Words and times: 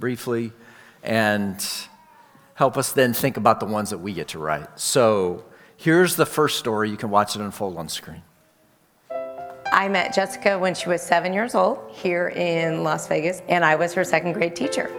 briefly 0.00 0.50
and 1.02 1.62
help 2.54 2.78
us 2.78 2.92
then 2.92 3.12
think 3.12 3.36
about 3.36 3.60
the 3.60 3.66
ones 3.66 3.90
that 3.90 3.98
we 3.98 4.14
get 4.14 4.28
to 4.28 4.38
write. 4.38 4.80
So 4.80 5.44
here's 5.76 6.16
the 6.16 6.24
first 6.24 6.58
story. 6.58 6.88
You 6.88 6.96
can 6.96 7.10
watch 7.10 7.36
it 7.36 7.42
unfold 7.42 7.76
on 7.76 7.90
screen. 7.90 8.22
I 9.10 9.88
met 9.90 10.14
Jessica 10.14 10.58
when 10.58 10.74
she 10.74 10.88
was 10.88 11.02
seven 11.02 11.34
years 11.34 11.54
old 11.54 11.78
here 11.90 12.28
in 12.28 12.82
Las 12.82 13.06
Vegas, 13.08 13.42
and 13.46 13.62
I 13.62 13.74
was 13.74 13.92
her 13.92 14.04
second 14.04 14.32
grade 14.32 14.56
teacher. 14.56 14.90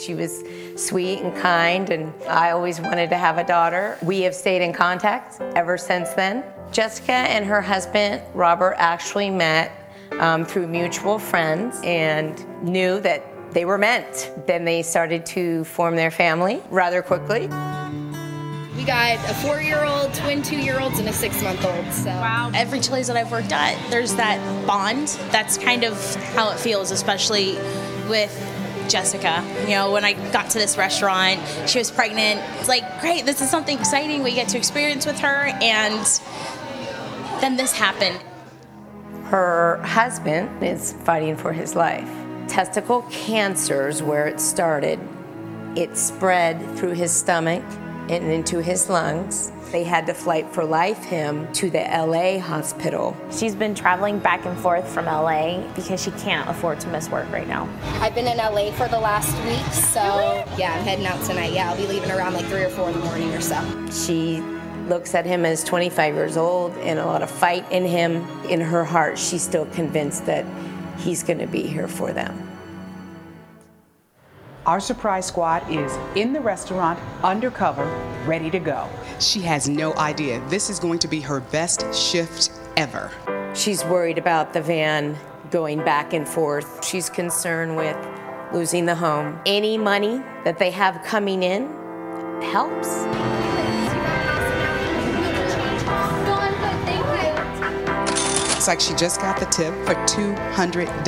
She 0.00 0.14
was 0.14 0.42
sweet 0.76 1.18
and 1.18 1.36
kind, 1.36 1.90
and 1.90 2.10
I 2.24 2.52
always 2.52 2.80
wanted 2.80 3.10
to 3.10 3.18
have 3.18 3.36
a 3.36 3.44
daughter. 3.44 3.98
We 4.02 4.22
have 4.22 4.34
stayed 4.34 4.62
in 4.62 4.72
contact 4.72 5.42
ever 5.54 5.76
since 5.76 6.08
then. 6.14 6.42
Jessica 6.72 7.12
and 7.12 7.44
her 7.44 7.60
husband, 7.60 8.22
Robert, 8.32 8.76
actually 8.78 9.28
met 9.28 9.92
um, 10.20 10.46
through 10.46 10.68
mutual 10.68 11.18
friends 11.18 11.82
and 11.84 12.42
knew 12.62 12.98
that 13.00 13.33
they 13.54 13.64
were 13.64 13.78
meant. 13.78 14.30
Then 14.46 14.64
they 14.64 14.82
started 14.82 15.24
to 15.26 15.64
form 15.64 15.96
their 15.96 16.10
family 16.10 16.60
rather 16.70 17.00
quickly. 17.00 17.48
We 18.76 18.82
got 18.82 19.14
a 19.30 19.34
four 19.34 19.62
year 19.62 19.84
old, 19.84 20.12
twin 20.14 20.42
two 20.42 20.58
year 20.58 20.80
olds, 20.80 20.98
and 20.98 21.08
a 21.08 21.12
six 21.12 21.40
month 21.42 21.64
old. 21.64 21.92
So, 21.92 22.10
wow. 22.10 22.50
Every 22.54 22.80
Chili's 22.80 23.06
that 23.06 23.16
I've 23.16 23.30
worked 23.30 23.52
at, 23.52 23.78
there's 23.90 24.16
that 24.16 24.66
bond. 24.66 25.08
That's 25.30 25.56
kind 25.56 25.84
of 25.84 26.16
how 26.34 26.50
it 26.50 26.58
feels, 26.58 26.90
especially 26.90 27.54
with 28.08 28.32
Jessica. 28.88 29.44
You 29.62 29.76
know, 29.76 29.92
when 29.92 30.04
I 30.04 30.12
got 30.32 30.50
to 30.50 30.58
this 30.58 30.76
restaurant, 30.76 31.40
she 31.68 31.78
was 31.78 31.90
pregnant. 31.90 32.42
It's 32.58 32.68
like, 32.68 33.00
great, 33.00 33.24
this 33.24 33.40
is 33.40 33.48
something 33.48 33.78
exciting 33.78 34.22
we 34.22 34.34
get 34.34 34.48
to 34.48 34.58
experience 34.58 35.06
with 35.06 35.20
her. 35.20 35.46
And 35.62 36.04
then 37.40 37.56
this 37.56 37.72
happened. 37.72 38.20
Her 39.26 39.80
husband 39.82 40.62
is 40.62 40.92
fighting 41.04 41.36
for 41.36 41.52
his 41.52 41.74
life. 41.76 42.23
Testicle 42.48 43.02
cancers, 43.10 44.02
where 44.02 44.26
it 44.26 44.40
started, 44.40 45.00
it 45.76 45.96
spread 45.96 46.60
through 46.76 46.92
his 46.92 47.12
stomach 47.12 47.64
and 48.08 48.24
into 48.24 48.62
his 48.62 48.88
lungs. 48.88 49.50
They 49.72 49.82
had 49.82 50.06
to 50.06 50.14
flight 50.14 50.48
for 50.52 50.64
life 50.64 51.02
him 51.02 51.52
to 51.54 51.68
the 51.68 51.80
LA 51.80 52.38
hospital. 52.38 53.16
She's 53.32 53.56
been 53.56 53.74
traveling 53.74 54.20
back 54.20 54.44
and 54.44 54.56
forth 54.58 54.86
from 54.86 55.06
LA 55.06 55.66
because 55.74 56.00
she 56.00 56.12
can't 56.12 56.48
afford 56.48 56.78
to 56.80 56.88
miss 56.88 57.08
work 57.08 57.28
right 57.32 57.48
now. 57.48 57.68
I've 58.00 58.14
been 58.14 58.28
in 58.28 58.36
LA 58.36 58.70
for 58.72 58.86
the 58.86 59.00
last 59.00 59.34
week, 59.44 59.72
so 59.72 60.00
yeah, 60.56 60.74
I'm 60.74 60.84
heading 60.84 61.06
out 61.06 61.24
tonight. 61.24 61.52
Yeah, 61.52 61.70
I'll 61.70 61.76
be 61.76 61.88
leaving 61.88 62.10
around 62.12 62.34
like 62.34 62.44
3 62.46 62.62
or 62.62 62.70
4 62.70 62.90
in 62.90 63.00
the 63.00 63.04
morning 63.04 63.34
or 63.34 63.40
so. 63.40 63.90
She 63.90 64.40
looks 64.86 65.14
at 65.14 65.26
him 65.26 65.44
as 65.44 65.64
25 65.64 66.14
years 66.14 66.36
old 66.36 66.76
and 66.78 66.98
a 66.98 67.06
lot 67.06 67.22
of 67.22 67.30
fight 67.30 67.68
in 67.72 67.84
him. 67.84 68.28
In 68.48 68.60
her 68.60 68.84
heart, 68.84 69.18
she's 69.18 69.42
still 69.42 69.66
convinced 69.66 70.26
that 70.26 70.44
he's 70.98 71.22
going 71.22 71.38
to 71.38 71.46
be 71.46 71.62
here 71.62 71.88
for 71.88 72.12
them. 72.12 72.50
Our 74.66 74.80
surprise 74.80 75.26
squad 75.26 75.70
is 75.70 75.94
in 76.16 76.32
the 76.32 76.40
restaurant, 76.40 76.98
undercover, 77.22 77.84
ready 78.26 78.50
to 78.50 78.58
go. 78.58 78.88
She 79.20 79.42
has 79.42 79.68
no 79.68 79.94
idea 79.96 80.40
this 80.48 80.70
is 80.70 80.78
going 80.78 81.00
to 81.00 81.08
be 81.08 81.20
her 81.20 81.40
best 81.40 81.94
shift 81.94 82.50
ever. 82.76 83.10
She's 83.54 83.84
worried 83.84 84.16
about 84.16 84.54
the 84.54 84.62
van 84.62 85.18
going 85.50 85.84
back 85.84 86.14
and 86.14 86.26
forth. 86.26 86.82
She's 86.84 87.10
concerned 87.10 87.76
with 87.76 87.96
losing 88.54 88.86
the 88.86 88.94
home. 88.94 89.38
Any 89.44 89.76
money 89.76 90.22
that 90.44 90.58
they 90.58 90.70
have 90.70 91.02
coming 91.04 91.42
in 91.42 91.68
helps. 92.40 92.88
Looks 98.64 98.80
like 98.80 98.80
she 98.80 98.94
just 98.94 99.20
got 99.20 99.38
the 99.38 99.44
tip 99.44 99.74
for 99.84 99.92
$200. 100.06 101.04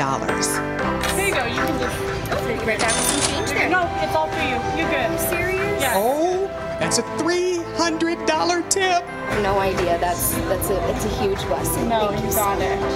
There 1.16 1.26
you 1.26 1.34
go. 1.34 1.46
You 1.46 1.54
can 1.54 1.80
just 1.80 1.98
oh, 2.30 2.66
right 2.66 2.78
back 2.78 2.90
some 2.90 3.20
change 3.32 3.48
there. 3.48 3.70
No, 3.70 3.88
it's 4.02 4.14
all 4.14 4.28
for 4.28 4.42
you. 4.42 4.60
You're 4.76 4.90
good. 4.90 5.08
Are 5.08 5.12
you 5.12 5.18
serious? 5.18 5.80
Yeah. 5.80 5.94
Oh, 5.96 6.48
that's 6.78 6.98
a 6.98 7.02
$300 7.02 8.68
tip. 8.68 9.06
No 9.42 9.58
idea. 9.58 9.98
That's 9.98 10.34
that's 10.34 10.68
a 10.68 10.90
it's 10.90 11.06
a 11.06 11.08
huge 11.18 11.42
blessing. 11.46 11.88
No, 11.88 12.08
Thank 12.08 12.20
you 12.24 12.28
you 12.28 12.34
got 12.34 12.58
so 12.58 12.64
it. 12.66 12.78
much. 12.78 12.92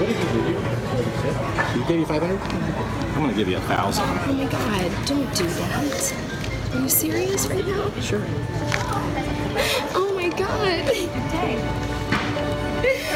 What 0.00 0.08
did 0.08 0.18
you 0.18 0.24
do? 0.42 1.78
You 1.78 1.86
gave 1.86 2.00
you 2.00 2.06
500? 2.06 2.89
I'm 3.20 3.26
gonna 3.26 3.36
give 3.36 3.48
you 3.48 3.58
a 3.58 3.60
thousand. 3.60 4.04
Oh 4.08 4.32
my 4.32 4.46
god, 4.46 5.06
don't 5.06 5.34
do 5.36 5.44
that. 5.44 6.14
Are 6.72 6.80
you 6.80 6.88
serious 6.88 7.46
right 7.48 7.66
now? 7.66 7.90
Sure. 8.00 8.22
Oh 9.94 10.12
my 10.16 10.30
god. 10.30 10.88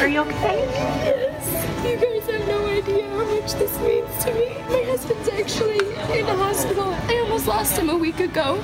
Are 0.02 0.06
you 0.06 0.20
okay? 0.20 0.58
Yes. 0.68 1.86
You 1.86 1.96
guys 1.96 2.26
have 2.30 2.46
no 2.46 2.66
idea 2.66 3.08
how 3.08 3.24
much 3.24 3.54
this 3.54 3.78
means 3.80 4.24
to 4.24 4.34
me. 4.34 4.48
My 4.68 4.82
husband's 4.90 5.30
actually 5.30 5.78
in 6.18 6.26
the 6.26 6.36
hospital. 6.36 6.92
I 7.08 7.20
almost 7.20 7.46
lost 7.46 7.78
him 7.78 7.88
a 7.88 7.96
week 7.96 8.20
ago. 8.20 8.62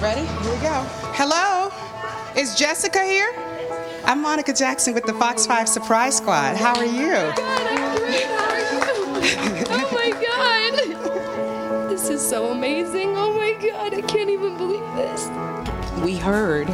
Ready? 0.00 0.22
Here 0.22 0.54
we 0.54 0.58
go. 0.62 0.86
Hello? 1.12 1.70
Is 2.34 2.54
Jessica 2.54 3.04
here? 3.04 3.30
I'm 4.06 4.22
Monica 4.22 4.54
Jackson 4.54 4.94
with 4.94 5.04
the 5.04 5.12
Fox 5.14 5.44
5 5.46 5.68
Surprise 5.68 6.16
Squad. 6.16 6.56
How 6.56 6.76
are 6.76 6.86
you? 6.86 7.12
Oh 7.12 7.34
god, 7.36 7.65
so 12.28 12.50
amazing. 12.50 13.16
Oh 13.16 13.32
my 13.32 13.52
god, 13.52 13.94
I 13.94 14.00
can't 14.00 14.28
even 14.28 14.56
believe 14.56 14.82
this. 14.96 15.28
We 16.04 16.16
heard 16.16 16.68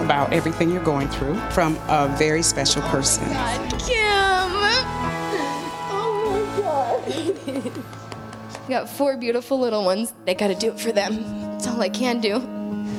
about 0.00 0.32
everything 0.32 0.70
you're 0.70 0.84
going 0.84 1.08
through 1.08 1.34
from 1.50 1.76
a 1.88 2.14
very 2.16 2.42
special 2.42 2.80
person. 2.82 3.24
God, 3.28 3.70
Kim. 3.80 4.52
Oh 5.90 6.30
my 6.30 6.62
god. 6.62 7.84
I 8.66 8.68
got 8.68 8.88
four 8.88 9.16
beautiful 9.16 9.58
little 9.58 9.84
ones. 9.84 10.14
They 10.26 10.34
gotta 10.36 10.54
do 10.54 10.68
it 10.68 10.78
for 10.78 10.92
them. 10.92 11.24
That's 11.50 11.66
all 11.66 11.82
I 11.82 11.88
can 11.88 12.20
do. 12.20 12.38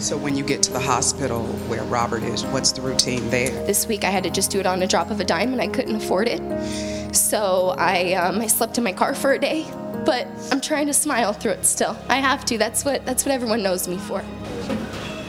So 0.01 0.17
when 0.17 0.35
you 0.35 0.43
get 0.43 0.61
to 0.63 0.73
the 0.73 0.81
hospital 0.81 1.43
where 1.69 1.83
Robert 1.83 2.23
is, 2.23 2.43
what's 2.47 2.73
the 2.73 2.81
routine 2.81 3.29
there? 3.29 3.51
This 3.65 3.87
week 3.87 4.03
I 4.03 4.09
had 4.09 4.23
to 4.23 4.29
just 4.29 4.51
do 4.51 4.59
it 4.59 4.65
on 4.65 4.83
a 4.83 4.87
drop 4.87 5.11
of 5.11 5.21
a 5.21 5.23
dime 5.23 5.53
and 5.53 5.61
I 5.61 5.67
couldn't 5.67 5.95
afford 5.95 6.27
it. 6.27 7.15
So 7.15 7.73
I, 7.77 8.15
um, 8.15 8.41
I 8.41 8.47
slept 8.47 8.77
in 8.77 8.83
my 8.83 8.91
car 8.91 9.15
for 9.15 9.31
a 9.31 9.39
day. 9.39 9.65
But 10.05 10.27
I'm 10.51 10.61
trying 10.61 10.87
to 10.87 10.93
smile 10.93 11.33
through 11.33 11.53
it 11.53 11.65
still. 11.65 11.97
I 12.09 12.17
have 12.17 12.45
to. 12.45 12.57
That's 12.57 12.85
what 12.85 13.05
that's 13.05 13.25
what 13.25 13.33
everyone 13.33 13.63
knows 13.63 13.87
me 13.87 13.97
for. 13.97 14.21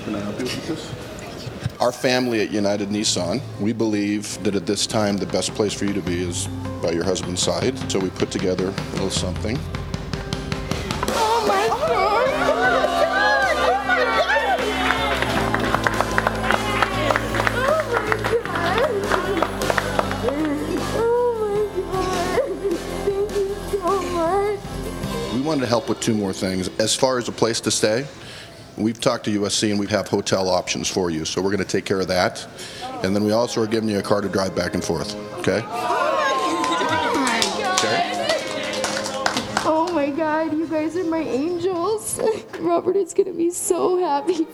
Can 0.05 0.15
I 0.15 0.21
help 0.21 0.39
you 0.39 0.45
with 0.45 0.67
this? 0.69 1.81
Our 1.81 1.93
family 1.93 2.41
at 2.41 2.51
United 2.51 2.89
Nissan, 2.89 3.41
we 3.61 3.73
believe 3.73 4.43
that 4.45 4.55
at 4.55 4.65
this 4.65 4.87
time 4.87 5.19
the 5.19 5.27
best 5.27 5.55
place 5.55 5.75
for 5.75 5.85
you 5.85 5.93
to 5.93 6.01
be 6.01 6.23
is 6.23 6.47
by 6.83 6.91
your 6.93 7.05
husband's 7.05 7.43
side. 7.43 7.79
So 7.91 7.99
we 7.99 8.09
put 8.11 8.31
together 8.31 8.69
a 8.69 8.93
little 8.93 9.11
something. 9.11 9.59
Wanted 25.47 25.61
to 25.61 25.67
help 25.69 25.89
with 25.89 26.01
two 26.01 26.15
more 26.15 26.33
things. 26.33 26.69
As 26.81 26.95
far 26.95 27.19
as 27.19 27.29
a 27.29 27.33
place 27.33 27.61
to 27.61 27.71
stay, 27.71 28.07
we've 28.77 29.01
talked 29.01 29.25
to 29.27 29.41
USC 29.41 29.71
and 29.71 29.79
we 29.79 29.87
have 29.87 30.09
hotel 30.09 30.49
options 30.49 30.89
for 30.89 31.09
you. 31.09 31.25
So 31.25 31.41
we're 31.41 31.51
going 31.51 31.59
to 31.59 31.65
take 31.65 31.85
care 31.85 32.01
of 32.01 32.09
that. 32.09 32.47
And 33.05 33.15
then 33.15 33.23
we 33.25 33.31
also 33.33 33.63
are 33.63 33.67
giving 33.67 33.89
you 33.89 33.99
a 33.99 34.03
car 34.03 34.21
to 34.21 34.29
drive 34.29 34.57
back 34.57 34.75
and 34.75 34.85
forth. 34.85 35.15
Okay? 35.39 35.63
Oh 39.69 39.89
my 39.93 40.11
god, 40.11 40.53
you 40.53 40.67
guys 40.67 40.97
are 40.97 41.05
my 41.05 41.21
angels. 41.21 42.21
Robert 42.61 42.97
is 42.97 43.15
gonna 43.15 43.33
be 43.33 43.51
so 43.51 43.99
happy. 43.99 44.47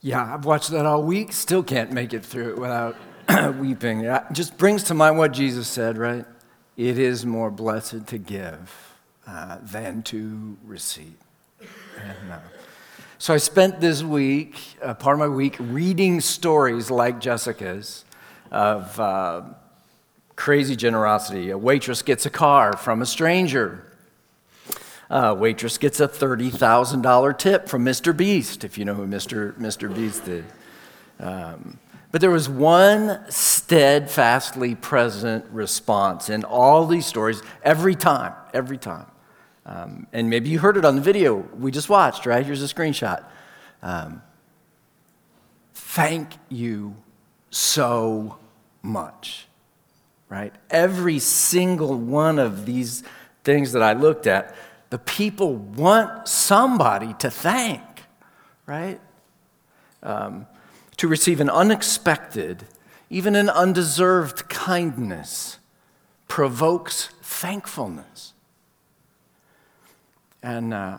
Yeah, 0.00 0.34
I've 0.34 0.44
watched 0.44 0.70
that 0.70 0.86
all 0.86 1.02
week. 1.02 1.32
Still 1.32 1.62
can't 1.62 1.92
make 1.92 2.12
it 2.14 2.24
through 2.24 2.50
it 2.50 2.58
without 2.58 2.96
weeping. 3.56 4.04
It 4.04 4.22
just 4.32 4.56
brings 4.56 4.84
to 4.84 4.94
mind 4.94 5.18
what 5.18 5.32
Jesus 5.32 5.68
said, 5.68 5.98
right? 5.98 6.24
It 6.78 6.96
is 6.96 7.26
more 7.26 7.50
blessed 7.50 8.06
to 8.06 8.18
give 8.18 8.94
uh, 9.26 9.58
than 9.62 10.04
to 10.04 10.56
receive. 10.64 11.16
And, 11.60 12.32
uh, 12.32 12.38
so 13.18 13.34
I 13.34 13.38
spent 13.38 13.80
this 13.80 14.04
week, 14.04 14.54
uh, 14.80 14.94
part 14.94 15.14
of 15.14 15.18
my 15.18 15.26
week, 15.26 15.56
reading 15.58 16.20
stories 16.20 16.88
like 16.88 17.18
Jessica's 17.18 18.04
of 18.52 19.00
uh, 19.00 19.42
crazy 20.36 20.76
generosity. 20.76 21.50
A 21.50 21.58
waitress 21.58 22.02
gets 22.02 22.26
a 22.26 22.30
car 22.30 22.76
from 22.76 23.02
a 23.02 23.06
stranger. 23.06 23.84
A 25.10 25.34
waitress 25.34 25.78
gets 25.78 25.98
a 25.98 26.06
$30,000 26.06 27.38
tip 27.38 27.68
from 27.68 27.84
Mr. 27.84 28.16
Beast, 28.16 28.62
if 28.62 28.78
you 28.78 28.84
know 28.84 28.94
who 28.94 29.04
Mr. 29.04 29.52
Mr. 29.58 29.92
Beast 29.92 30.28
is. 30.28 30.44
Um, 31.18 31.80
but 32.10 32.20
there 32.20 32.30
was 32.30 32.48
one 32.48 33.30
steadfastly 33.30 34.74
present 34.74 35.44
response 35.50 36.30
in 36.30 36.44
all 36.44 36.86
these 36.86 37.06
stories, 37.06 37.42
every 37.62 37.94
time, 37.94 38.32
every 38.54 38.78
time. 38.78 39.06
Um, 39.66 40.06
and 40.12 40.30
maybe 40.30 40.48
you 40.48 40.58
heard 40.58 40.78
it 40.78 40.84
on 40.86 40.96
the 40.96 41.02
video 41.02 41.34
we 41.34 41.70
just 41.70 41.90
watched, 41.90 42.24
right? 42.24 42.44
Here's 42.44 42.62
a 42.62 42.74
screenshot. 42.74 43.24
Um, 43.82 44.22
thank 45.74 46.32
you 46.48 46.96
so 47.50 48.38
much, 48.82 49.46
right? 50.30 50.54
Every 50.70 51.18
single 51.18 51.94
one 51.94 52.38
of 52.38 52.64
these 52.64 53.02
things 53.44 53.72
that 53.72 53.82
I 53.82 53.92
looked 53.92 54.26
at, 54.26 54.54
the 54.88 54.98
people 54.98 55.54
want 55.54 56.26
somebody 56.26 57.12
to 57.18 57.30
thank, 57.30 57.82
right? 58.64 58.98
Um, 60.02 60.46
to 60.98 61.08
receive 61.08 61.40
an 61.40 61.48
unexpected, 61.48 62.64
even 63.08 63.34
an 63.34 63.48
undeserved 63.48 64.48
kindness 64.48 65.58
provokes 66.28 67.08
thankfulness. 67.22 68.34
And 70.42 70.74
uh, 70.74 70.98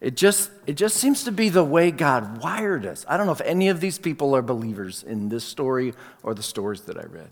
it, 0.00 0.16
just, 0.16 0.50
it 0.66 0.74
just 0.74 0.96
seems 0.96 1.24
to 1.24 1.32
be 1.32 1.48
the 1.48 1.64
way 1.64 1.90
God 1.90 2.42
wired 2.42 2.86
us. 2.86 3.04
I 3.06 3.16
don't 3.16 3.26
know 3.26 3.32
if 3.32 3.40
any 3.42 3.68
of 3.68 3.80
these 3.80 3.98
people 3.98 4.34
are 4.34 4.42
believers 4.42 5.02
in 5.02 5.28
this 5.28 5.44
story 5.44 5.94
or 6.22 6.34
the 6.34 6.42
stories 6.42 6.82
that 6.82 6.96
I 6.96 7.04
read. 7.04 7.28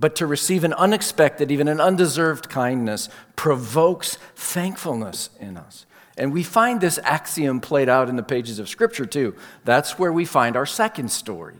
But 0.00 0.16
to 0.16 0.26
receive 0.26 0.64
an 0.64 0.72
unexpected, 0.74 1.50
even 1.50 1.66
an 1.66 1.80
undeserved 1.80 2.48
kindness 2.48 3.08
provokes 3.36 4.16
thankfulness 4.36 5.30
in 5.40 5.56
us. 5.56 5.86
And 6.18 6.32
we 6.32 6.42
find 6.42 6.80
this 6.80 6.98
axiom 7.04 7.60
played 7.60 7.88
out 7.88 8.08
in 8.08 8.16
the 8.16 8.22
pages 8.22 8.58
of 8.58 8.68
Scripture 8.68 9.06
too. 9.06 9.36
That's 9.64 9.98
where 9.98 10.12
we 10.12 10.24
find 10.24 10.56
our 10.56 10.66
second 10.66 11.10
story. 11.10 11.54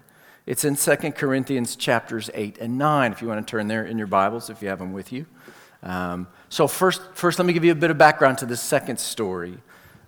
It's 0.47 0.65
in 0.65 0.77
2 0.77 1.13
Corinthians 1.13 1.77
chapters 1.77 2.29
8 2.35 2.59
and 2.59 2.77
9, 2.77 3.13
if 3.13 3.23
you 3.23 3.29
want 3.29 3.47
to 3.47 3.51
turn 3.51 3.69
there 3.69 3.85
in 3.85 3.99
your 3.99 4.07
Bibles, 4.07 4.51
if 4.51 4.61
you 4.61 4.69
have 4.69 4.79
them 4.79 4.93
with 4.93 5.13
you. 5.13 5.27
Um, 5.83 6.27
so, 6.49 6.67
first, 6.67 7.03
first, 7.15 7.39
let 7.39 7.47
me 7.47 7.53
give 7.53 7.65
you 7.65 7.73
a 7.73 7.77
bit 7.77 7.91
of 7.91 7.99
background 7.99 8.39
to 8.39 8.47
this 8.47 8.61
second 8.61 8.99
story. 8.99 9.59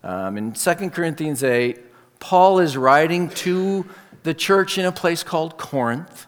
Um, 0.02 0.36
in 0.36 0.52
2 0.52 0.90
Corinthians 0.90 1.44
8, 1.44 1.78
Paul 2.18 2.58
is 2.58 2.76
writing 2.76 3.28
to 3.28 3.86
the 4.22 4.34
church 4.34 4.78
in 4.78 4.84
a 4.84 4.92
place 4.92 5.22
called 5.22 5.58
Corinth 5.58 6.26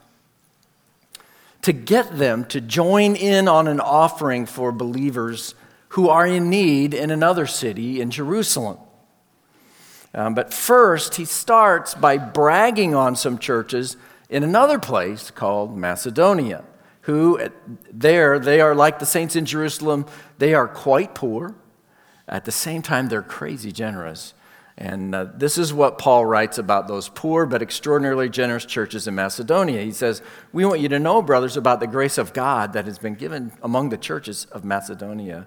to 1.63 1.73
get 1.73 2.19
them 2.19 2.45
to 2.47 2.61
join 2.61 3.17
in 3.17 3.49
on 3.49 3.67
an 3.67 3.81
offering 3.81 4.47
for 4.47 4.73
believers 4.73 5.55
who 5.93 6.09
are 6.09 6.27
in 6.27 6.49
need 6.49 6.95
in 6.95 7.11
another 7.11 7.47
city 7.47 8.01
in 8.01 8.11
Jerusalem. 8.11 8.79
Um, 10.15 10.35
but 10.35 10.53
first, 10.53 11.17
he 11.17 11.27
starts 11.27 11.95
by 11.95 12.17
bragging 12.17 12.95
on 12.95 13.15
some 13.15 13.39
churches 13.39 13.99
in 14.31 14.43
another 14.43 14.79
place 14.79 15.31
called 15.31 15.77
Macedonia, 15.77 16.65
who 17.03 17.39
there 17.93 18.39
they 18.39 18.63
are 18.63 18.75
like 18.75 19.01
the 19.01 19.07
saints 19.07 19.37
in 19.37 19.45
Jerusalem, 19.45 20.07
they 20.39 20.55
are 20.55 20.67
quite 20.67 21.15
poor. 21.15 21.55
At 22.27 22.47
the 22.47 22.53
same 22.53 22.81
time, 22.81 23.09
they're 23.09 23.21
crazy 23.21 23.71
generous. 23.71 24.33
And 24.79 25.15
uh, 25.15 25.27
this 25.35 25.59
is 25.59 25.75
what 25.75 25.99
Paul 25.99 26.25
writes 26.25 26.57
about 26.57 26.89
those 26.89 27.11
poor 27.11 27.45
but 27.45 27.61
extraordinarily 27.61 28.31
generous 28.31 28.65
churches 28.65 29.07
in 29.07 29.15
Macedonia. 29.15 29.83
He 29.83 29.93
says, 29.93 30.23
We 30.55 30.65
want 30.65 30.81
you 30.81 30.89
to 30.89 30.99
know, 30.99 31.21
brothers, 31.21 31.59
about 31.59 31.81
the 31.81 31.87
grace 31.87 32.17
of 32.17 32.33
God 32.33 32.73
that 32.73 32.87
has 32.87 32.99
been 32.99 33.15
given 33.15 33.53
among 33.63 33.91
the 33.91 33.99
churches 33.99 34.47
of 34.47 34.65
Macedonia. 34.65 35.47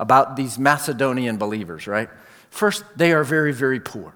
about 0.00 0.34
these 0.34 0.58
Macedonian 0.58 1.36
believers, 1.36 1.86
right? 1.86 2.08
First, 2.48 2.84
they 2.96 3.12
are 3.12 3.22
very, 3.22 3.52
very 3.52 3.78
poor. 3.78 4.14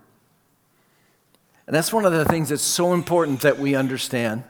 And 1.66 1.76
that's 1.76 1.92
one 1.92 2.06
of 2.06 2.12
the 2.12 2.24
things 2.24 2.48
that's 2.48 2.62
so 2.62 2.94
important 2.94 3.42
that 3.42 3.58
we 3.58 3.74
understand. 3.74 4.44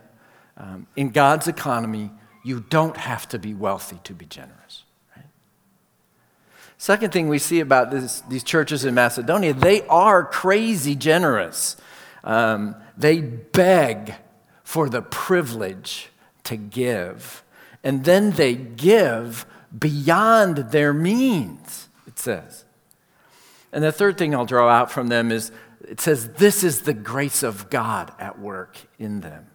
Um, 0.56 0.86
in 0.94 1.10
God's 1.10 1.48
economy, 1.48 2.12
you 2.44 2.60
don't 2.60 2.96
have 2.96 3.28
to 3.30 3.38
be 3.40 3.52
wealthy 3.52 3.98
to 4.04 4.14
be 4.14 4.26
generous. 4.26 4.84
Right? 5.16 5.26
Second 6.78 7.12
thing 7.12 7.28
we 7.28 7.40
see 7.40 7.58
about 7.58 7.90
this, 7.90 8.20
these 8.28 8.44
churches 8.44 8.84
in 8.84 8.94
Macedonia, 8.94 9.52
they 9.52 9.82
are 9.88 10.24
crazy 10.24 10.94
generous. 10.94 11.76
Um, 12.22 12.76
they 12.96 13.20
beg 13.20 14.14
for 14.62 14.88
the 14.88 15.02
privilege 15.02 16.10
to 16.44 16.56
give. 16.56 17.42
And 17.82 18.04
then 18.04 18.30
they 18.30 18.54
give 18.54 19.46
beyond 19.76 20.58
their 20.70 20.92
means, 20.92 21.88
it 22.06 22.18
says. 22.18 22.64
And 23.72 23.82
the 23.82 23.92
third 23.92 24.16
thing 24.16 24.34
I'll 24.34 24.46
draw 24.46 24.68
out 24.68 24.90
from 24.90 25.08
them 25.08 25.32
is 25.32 25.50
it 25.88 26.00
says, 26.00 26.28
This 26.34 26.62
is 26.62 26.82
the 26.82 26.94
grace 26.94 27.42
of 27.42 27.70
God 27.70 28.12
at 28.18 28.38
work 28.38 28.78
in 28.98 29.20
them. 29.20 29.46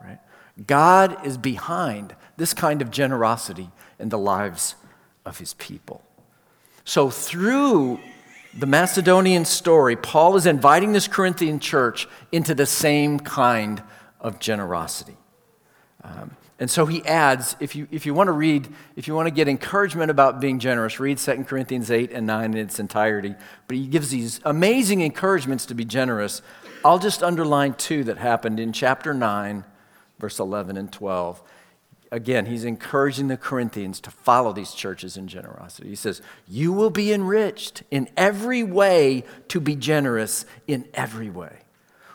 Right? 0.00 0.18
God 0.66 1.26
is 1.26 1.36
behind 1.36 2.14
this 2.36 2.54
kind 2.54 2.80
of 2.82 2.90
generosity 2.90 3.70
in 3.98 4.08
the 4.08 4.18
lives 4.18 4.76
of 5.24 5.38
his 5.38 5.54
people. 5.54 6.02
So, 6.84 7.10
through 7.10 7.98
the 8.56 8.66
Macedonian 8.66 9.44
story, 9.44 9.96
Paul 9.96 10.36
is 10.36 10.46
inviting 10.46 10.92
this 10.92 11.08
Corinthian 11.08 11.58
church 11.58 12.06
into 12.30 12.54
the 12.54 12.66
same 12.66 13.18
kind 13.18 13.82
of 14.20 14.38
generosity. 14.38 15.16
Um, 16.04 16.36
and 16.58 16.70
so 16.70 16.86
he 16.86 17.04
adds, 17.04 17.56
if 17.58 17.74
you, 17.74 17.88
if 17.90 18.06
you 18.06 18.14
want 18.14 18.28
to 18.28 18.32
read, 18.32 18.68
if 18.94 19.08
you 19.08 19.14
want 19.14 19.26
to 19.26 19.34
get 19.34 19.48
encouragement 19.48 20.10
about 20.10 20.40
being 20.40 20.60
generous, 20.60 21.00
read 21.00 21.18
2 21.18 21.44
Corinthians 21.44 21.90
8 21.90 22.12
and 22.12 22.26
9 22.26 22.52
in 22.52 22.56
its 22.56 22.78
entirety. 22.78 23.34
But 23.66 23.76
he 23.76 23.88
gives 23.88 24.10
these 24.10 24.40
amazing 24.44 25.00
encouragements 25.00 25.66
to 25.66 25.74
be 25.74 25.84
generous. 25.84 26.42
I'll 26.84 27.00
just 27.00 27.24
underline 27.24 27.74
two 27.74 28.04
that 28.04 28.18
happened 28.18 28.60
in 28.60 28.72
chapter 28.72 29.12
9, 29.12 29.64
verse 30.20 30.38
11 30.38 30.76
and 30.76 30.92
12. 30.92 31.42
Again, 32.12 32.46
he's 32.46 32.64
encouraging 32.64 33.26
the 33.26 33.36
Corinthians 33.36 33.98
to 34.02 34.12
follow 34.12 34.52
these 34.52 34.72
churches 34.74 35.16
in 35.16 35.26
generosity. 35.26 35.88
He 35.88 35.96
says, 35.96 36.22
You 36.46 36.72
will 36.72 36.90
be 36.90 37.12
enriched 37.12 37.82
in 37.90 38.08
every 38.16 38.62
way 38.62 39.24
to 39.48 39.58
be 39.58 39.74
generous 39.74 40.46
in 40.68 40.86
every 40.94 41.30
way, 41.30 41.62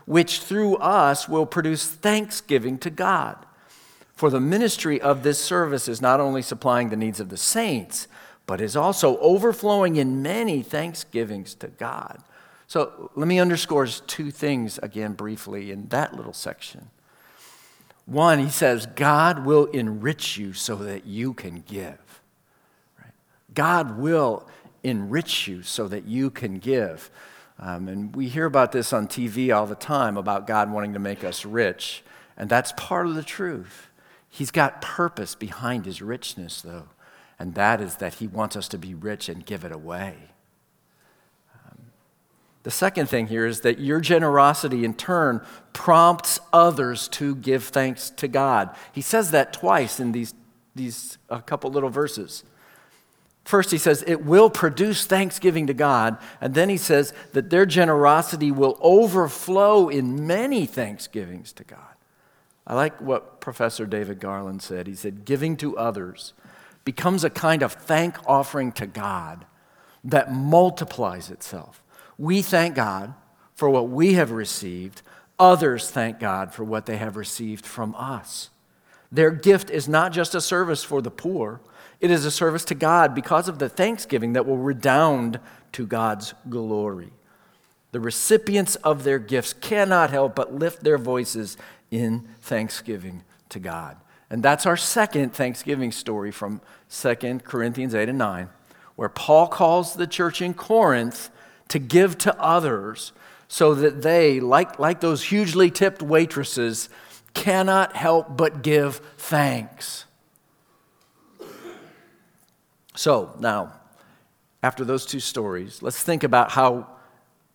which 0.05 0.39
through 0.39 0.77
us 0.77 1.27
will 1.27 1.45
produce 1.45 1.85
thanksgiving 1.85 2.77
to 2.77 2.89
God. 2.89 3.45
For 4.19 4.29
the 4.29 4.41
ministry 4.41 4.99
of 4.99 5.23
this 5.23 5.39
service 5.39 5.87
is 5.87 6.01
not 6.01 6.19
only 6.19 6.41
supplying 6.41 6.89
the 6.89 6.97
needs 6.97 7.21
of 7.21 7.29
the 7.29 7.37
saints, 7.37 8.09
but 8.47 8.59
is 8.59 8.75
also 8.75 9.17
overflowing 9.19 9.95
in 9.95 10.21
many 10.21 10.61
thanksgivings 10.61 11.55
to 11.55 11.67
God. 11.67 12.21
So 12.67 13.11
let 13.15 13.29
me 13.29 13.39
underscore 13.39 13.87
two 13.87 14.29
things 14.29 14.77
again 14.83 15.13
briefly 15.13 15.71
in 15.71 15.87
that 15.87 16.17
little 16.17 16.33
section. 16.33 16.89
One, 18.05 18.39
he 18.39 18.49
says, 18.49 18.87
God 18.87 19.45
will 19.45 19.67
enrich 19.67 20.37
you 20.37 20.51
so 20.51 20.75
that 20.75 21.05
you 21.05 21.33
can 21.33 21.63
give. 21.65 22.21
God 23.53 23.97
will 23.97 24.45
enrich 24.83 25.47
you 25.47 25.63
so 25.63 25.87
that 25.87 26.03
you 26.03 26.29
can 26.29 26.59
give. 26.59 27.09
Um, 27.57 27.87
and 27.87 28.13
we 28.13 28.27
hear 28.27 28.47
about 28.47 28.73
this 28.73 28.91
on 28.91 29.07
TV 29.07 29.55
all 29.55 29.65
the 29.65 29.75
time 29.75 30.17
about 30.17 30.45
God 30.45 30.69
wanting 30.69 30.91
to 30.91 30.99
make 30.99 31.23
us 31.23 31.45
rich, 31.45 32.03
and 32.35 32.49
that's 32.49 32.73
part 32.75 33.07
of 33.07 33.15
the 33.15 33.23
truth. 33.23 33.88
He's 34.29 34.51
got 34.51 34.81
purpose 34.81 35.35
behind 35.35 35.85
his 35.85 36.01
richness, 36.01 36.61
though, 36.61 36.89
and 37.39 37.55
that 37.55 37.81
is 37.81 37.95
that 37.95 38.15
he 38.15 38.27
wants 38.27 38.55
us 38.55 38.67
to 38.69 38.77
be 38.77 38.93
rich 38.93 39.27
and 39.27 39.45
give 39.45 39.65
it 39.65 39.71
away. 39.71 40.15
Um, 41.65 41.77
the 42.63 42.71
second 42.71 43.07
thing 43.07 43.27
here 43.27 43.45
is 43.45 43.61
that 43.61 43.79
your 43.79 43.99
generosity, 43.99 44.85
in 44.85 44.93
turn, 44.93 45.41
prompts 45.73 46.39
others 46.53 47.07
to 47.09 47.35
give 47.35 47.65
thanks 47.65 48.11
to 48.11 48.27
God. 48.27 48.69
He 48.91 49.01
says 49.01 49.31
that 49.31 49.51
twice 49.51 49.99
in 49.99 50.11
these, 50.11 50.33
these 50.75 51.17
a 51.29 51.41
couple 51.41 51.71
little 51.71 51.89
verses. 51.89 52.43
First, 53.45 53.71
he 53.71 53.79
says 53.79 54.03
it 54.05 54.23
will 54.23 54.51
produce 54.51 55.07
thanksgiving 55.07 55.65
to 55.67 55.73
God. 55.73 56.19
And 56.39 56.53
then 56.53 56.69
he 56.69 56.77
says 56.77 57.15
that 57.33 57.49
their 57.49 57.65
generosity 57.65 58.51
will 58.51 58.77
overflow 58.79 59.89
in 59.89 60.27
many 60.27 60.67
thanksgivings 60.67 61.51
to 61.53 61.63
God. 61.63 61.95
I 62.69 62.75
like 62.75 63.01
what 63.01 63.41
Professor 63.41 63.87
David 63.87 64.19
Garland 64.19 64.61
said. 64.61 64.85
He 64.85 64.93
said, 64.93 65.25
Giving 65.25 65.57
to 65.57 65.75
others 65.75 66.33
becomes 66.85 67.23
a 67.23 67.29
kind 67.29 67.63
of 67.63 67.73
thank 67.73 68.15
offering 68.27 68.71
to 68.73 68.85
God 68.85 69.45
that 70.03 70.31
multiplies 70.31 71.31
itself. 71.31 71.83
We 72.17 72.43
thank 72.43 72.75
God 72.75 73.15
for 73.55 73.69
what 73.69 73.89
we 73.89 74.13
have 74.13 74.31
received, 74.31 75.01
others 75.37 75.89
thank 75.89 76.19
God 76.19 76.53
for 76.53 76.63
what 76.63 76.85
they 76.85 76.97
have 76.97 77.17
received 77.17 77.65
from 77.65 77.95
us. 77.95 78.51
Their 79.11 79.31
gift 79.31 79.71
is 79.71 79.89
not 79.89 80.13
just 80.13 80.35
a 80.35 80.41
service 80.41 80.83
for 80.83 81.01
the 81.01 81.11
poor, 81.11 81.61
it 81.99 82.11
is 82.11 82.23
a 82.23 82.31
service 82.31 82.63
to 82.65 82.75
God 82.75 83.15
because 83.15 83.49
of 83.49 83.59
the 83.59 83.67
thanksgiving 83.67 84.33
that 84.33 84.45
will 84.45 84.57
redound 84.57 85.39
to 85.73 85.85
God's 85.85 86.33
glory. 86.49 87.11
The 87.91 87.99
recipients 87.99 88.75
of 88.77 89.03
their 89.03 89.19
gifts 89.19 89.53
cannot 89.53 90.11
help 90.11 90.35
but 90.35 90.53
lift 90.53 90.83
their 90.83 90.99
voices 90.99 91.57
in 91.91 92.27
thanksgiving 92.41 93.23
to 93.49 93.59
God. 93.59 93.97
And 94.29 94.43
that's 94.43 94.65
our 94.65 94.77
second 94.77 95.33
Thanksgiving 95.33 95.91
story 95.91 96.31
from 96.31 96.61
2 96.91 97.39
Corinthians 97.43 97.95
8 97.95 98.09
and 98.09 98.17
9, 98.17 98.49
where 98.95 99.09
Paul 99.09 99.47
calls 99.47 99.93
the 99.93 100.07
church 100.07 100.41
in 100.41 100.53
Corinth 100.53 101.29
to 101.69 101.79
give 101.79 102.17
to 102.19 102.39
others 102.39 103.11
so 103.47 103.73
that 103.73 104.03
they, 104.03 104.39
like, 104.39 104.77
like 104.77 105.01
those 105.01 105.23
hugely 105.23 105.71
tipped 105.71 106.03
waitresses, 106.03 106.89
cannot 107.33 107.95
help 107.95 108.37
but 108.37 108.61
give 108.61 108.97
thanks. 109.17 110.05
So 112.95 113.35
now, 113.39 113.73
after 114.61 114.83
those 114.83 115.05
two 115.05 115.19
stories, 115.19 115.81
let's 115.81 116.01
think 116.03 116.23
about 116.23 116.51
how 116.51 116.87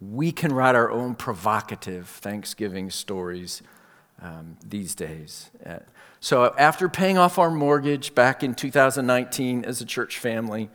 we 0.00 0.32
can 0.32 0.52
write 0.52 0.74
our 0.74 0.90
own 0.90 1.14
provocative 1.14 2.08
Thanksgiving 2.08 2.90
stories 2.90 3.62
um, 4.25 4.57
these 4.66 4.95
days. 4.95 5.50
Uh, 5.64 5.78
so, 6.19 6.54
after 6.59 6.88
paying 6.88 7.19
off 7.19 7.38
our 7.38 7.50
mortgage 7.50 8.14
back 8.14 8.43
in 8.43 8.54
2019 8.54 9.64
as 9.64 9.81
a 9.81 9.85
church 9.85 10.19
family, 10.19 10.71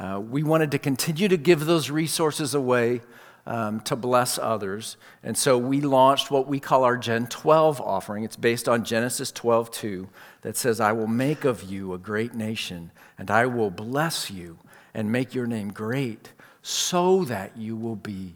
uh, 0.00 0.20
we 0.20 0.42
wanted 0.42 0.70
to 0.70 0.78
continue 0.78 1.28
to 1.28 1.36
give 1.36 1.66
those 1.66 1.90
resources 1.90 2.54
away 2.54 3.02
um, 3.46 3.80
to 3.80 3.94
bless 3.94 4.38
others. 4.38 4.96
And 5.22 5.36
so 5.38 5.56
we 5.56 5.80
launched 5.80 6.30
what 6.30 6.48
we 6.48 6.58
call 6.58 6.84
our 6.84 6.96
Gen 6.96 7.26
12 7.28 7.80
offering. 7.80 8.24
It's 8.24 8.36
based 8.36 8.68
on 8.68 8.84
Genesis 8.84 9.30
12 9.30 9.70
2 9.70 10.08
that 10.42 10.56
says, 10.56 10.80
I 10.80 10.92
will 10.92 11.06
make 11.06 11.44
of 11.44 11.62
you 11.62 11.92
a 11.92 11.98
great 11.98 12.34
nation, 12.34 12.90
and 13.18 13.30
I 13.30 13.46
will 13.46 13.70
bless 13.70 14.30
you 14.30 14.58
and 14.94 15.12
make 15.12 15.34
your 15.34 15.46
name 15.46 15.70
great 15.70 16.32
so 16.62 17.24
that 17.24 17.56
you 17.56 17.76
will 17.76 17.96
be 17.96 18.32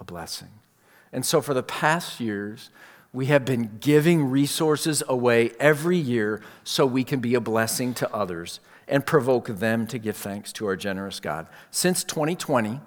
a 0.00 0.04
blessing. 0.04 0.50
And 1.12 1.24
so 1.24 1.40
for 1.40 1.54
the 1.54 1.62
past 1.62 2.20
years, 2.20 2.70
we 3.12 3.26
have 3.26 3.44
been 3.44 3.78
giving 3.80 4.30
resources 4.30 5.02
away 5.06 5.50
every 5.60 5.98
year 5.98 6.40
so 6.64 6.86
we 6.86 7.04
can 7.04 7.20
be 7.20 7.34
a 7.34 7.40
blessing 7.40 7.92
to 7.94 8.10
others 8.14 8.60
and 8.88 9.04
provoke 9.04 9.48
them 9.48 9.86
to 9.86 9.98
give 9.98 10.16
thanks 10.16 10.50
to 10.52 10.66
our 10.66 10.76
generous 10.76 11.20
God. 11.20 11.46
Since 11.70 12.04
2020, 12.04 12.80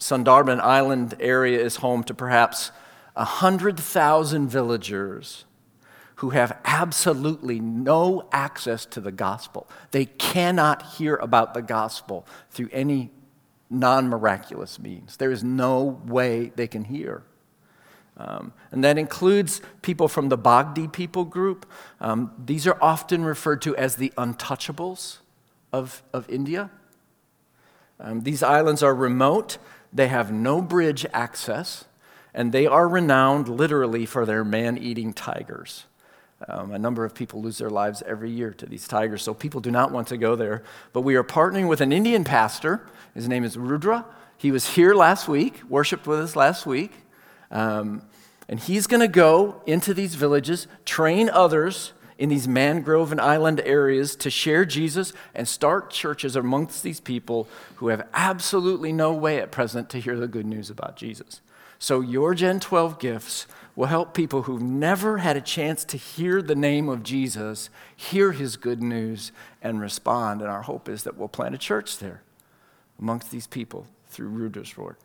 Sundarban 0.00 0.60
Island 0.60 1.14
area 1.20 1.60
is 1.60 1.76
home 1.76 2.02
to 2.04 2.14
perhaps 2.14 2.72
100,000 3.14 4.48
villagers 4.48 5.44
who 6.16 6.30
have 6.30 6.58
absolutely 6.64 7.60
no 7.60 8.28
access 8.32 8.84
to 8.86 9.00
the 9.00 9.12
gospel. 9.12 9.68
They 9.90 10.06
cannot 10.06 10.82
hear 10.94 11.16
about 11.16 11.54
the 11.54 11.62
gospel 11.62 12.26
through 12.50 12.70
any 12.72 13.10
non 13.70 14.08
miraculous 14.08 14.78
means. 14.78 15.16
There 15.16 15.30
is 15.30 15.44
no 15.44 16.00
way 16.06 16.52
they 16.56 16.66
can 16.66 16.84
hear. 16.84 17.22
Um, 18.16 18.52
and 18.70 18.84
that 18.84 18.98
includes 18.98 19.62
people 19.80 20.08
from 20.08 20.28
the 20.28 20.36
Bhagdi 20.36 20.92
people 20.92 21.24
group. 21.24 21.64
Um, 22.00 22.32
these 22.38 22.66
are 22.66 22.76
often 22.82 23.24
referred 23.24 23.62
to 23.62 23.74
as 23.76 23.96
the 23.96 24.12
untouchables 24.18 25.18
of, 25.72 26.02
of 26.12 26.28
India. 26.28 26.70
Um, 27.98 28.22
these 28.22 28.42
islands 28.42 28.82
are 28.82 28.94
remote, 28.94 29.58
they 29.92 30.08
have 30.08 30.32
no 30.32 30.62
bridge 30.62 31.06
access, 31.12 31.84
and 32.32 32.52
they 32.52 32.66
are 32.66 32.88
renowned 32.88 33.48
literally 33.48 34.06
for 34.06 34.24
their 34.24 34.44
man 34.44 34.78
eating 34.78 35.12
tigers. 35.12 35.86
Um, 36.48 36.72
a 36.72 36.78
number 36.78 37.04
of 37.04 37.14
people 37.14 37.42
lose 37.42 37.58
their 37.58 37.70
lives 37.70 38.02
every 38.06 38.30
year 38.30 38.52
to 38.54 38.66
these 38.66 38.88
tigers, 38.88 39.22
so 39.22 39.34
people 39.34 39.60
do 39.60 39.70
not 39.70 39.92
want 39.92 40.08
to 40.08 40.16
go 40.16 40.36
there. 40.36 40.62
But 40.92 41.02
we 41.02 41.16
are 41.16 41.24
partnering 41.24 41.68
with 41.68 41.80
an 41.80 41.92
Indian 41.92 42.24
pastor. 42.24 42.86
His 43.14 43.28
name 43.28 43.44
is 43.44 43.58
Rudra. 43.58 44.06
He 44.38 44.50
was 44.50 44.74
here 44.74 44.94
last 44.94 45.28
week, 45.28 45.60
worshiped 45.68 46.06
with 46.06 46.18
us 46.18 46.34
last 46.36 46.64
week. 46.64 46.92
Um, 47.50 48.02
and 48.48 48.58
he's 48.58 48.86
going 48.86 49.00
to 49.00 49.08
go 49.08 49.60
into 49.66 49.92
these 49.92 50.14
villages, 50.14 50.66
train 50.84 51.28
others 51.28 51.92
in 52.20 52.28
these 52.28 52.46
mangrove 52.46 53.10
and 53.10 53.20
island 53.20 53.62
areas 53.64 54.14
to 54.14 54.28
share 54.28 54.66
Jesus 54.66 55.14
and 55.34 55.48
start 55.48 55.90
churches 55.90 56.36
amongst 56.36 56.82
these 56.82 57.00
people 57.00 57.48
who 57.76 57.88
have 57.88 58.06
absolutely 58.12 58.92
no 58.92 59.14
way 59.14 59.38
at 59.38 59.50
present 59.50 59.88
to 59.88 59.98
hear 59.98 60.18
the 60.18 60.28
good 60.28 60.44
news 60.44 60.68
about 60.68 60.96
Jesus. 60.96 61.40
So, 61.78 62.02
your 62.02 62.34
Gen 62.34 62.60
12 62.60 62.98
gifts 62.98 63.46
will 63.74 63.86
help 63.86 64.12
people 64.12 64.42
who've 64.42 64.60
never 64.60 65.18
had 65.18 65.38
a 65.38 65.40
chance 65.40 65.82
to 65.86 65.96
hear 65.96 66.42
the 66.42 66.54
name 66.54 66.90
of 66.90 67.02
Jesus 67.02 67.70
hear 67.96 68.32
his 68.32 68.56
good 68.56 68.82
news 68.82 69.32
and 69.62 69.80
respond. 69.80 70.42
And 70.42 70.50
our 70.50 70.62
hope 70.62 70.90
is 70.90 71.04
that 71.04 71.16
we'll 71.16 71.28
plant 71.28 71.54
a 71.54 71.58
church 71.58 71.98
there 71.98 72.20
amongst 73.00 73.30
these 73.30 73.46
people 73.46 73.86
through 74.08 74.28
Rudra's 74.28 74.76
work. 74.76 74.98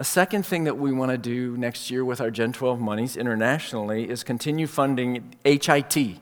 A 0.00 0.04
second 0.04 0.46
thing 0.46 0.62
that 0.62 0.78
we 0.78 0.92
want 0.92 1.10
to 1.10 1.18
do 1.18 1.56
next 1.56 1.90
year 1.90 2.04
with 2.04 2.20
our 2.20 2.30
Gen 2.30 2.52
12 2.52 2.80
monies 2.80 3.16
internationally 3.16 4.08
is 4.08 4.22
continue 4.22 4.68
funding 4.68 5.34
HIT, 5.44 6.20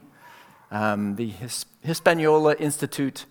um, 0.71 1.15
the 1.15 1.31
Hispaniola 1.83 2.55
Institute 2.55 3.25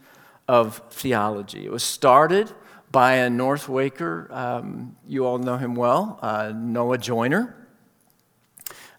of 0.46 0.82
Theology. 0.88 1.66
It 1.66 1.72
was 1.72 1.82
started 1.82 2.52
by 2.92 3.14
a 3.14 3.28
North 3.28 3.68
Waker, 3.68 4.28
um, 4.30 4.94
you 5.04 5.26
all 5.26 5.38
know 5.38 5.56
him 5.56 5.74
well, 5.74 6.20
uh, 6.22 6.52
Noah 6.54 6.98
Joyner 6.98 7.56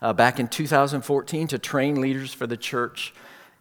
uh, 0.01 0.11
back 0.11 0.41
in 0.41 0.49
2014 0.49 1.47
to 1.47 1.57
train 1.57 2.01
leaders 2.01 2.33
for 2.33 2.45
the 2.45 2.57
church 2.57 3.13